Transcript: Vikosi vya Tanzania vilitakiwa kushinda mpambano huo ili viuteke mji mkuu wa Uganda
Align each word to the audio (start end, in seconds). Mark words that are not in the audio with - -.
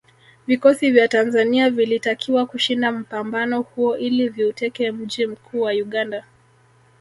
Vikosi 0.47 0.91
vya 0.91 1.07
Tanzania 1.07 1.69
vilitakiwa 1.69 2.45
kushinda 2.45 2.91
mpambano 2.91 3.61
huo 3.61 3.97
ili 3.97 4.29
viuteke 4.29 4.91
mji 4.91 5.27
mkuu 5.27 5.61
wa 5.61 5.71
Uganda 5.73 6.23